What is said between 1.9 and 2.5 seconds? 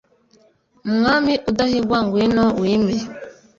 ngwino